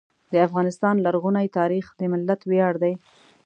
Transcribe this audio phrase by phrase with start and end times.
[0.31, 2.93] د افغانستان لرغونی تاریخ د ملت ویاړ دی.